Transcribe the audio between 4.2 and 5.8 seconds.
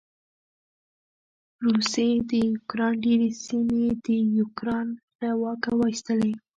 یوکراين له واکه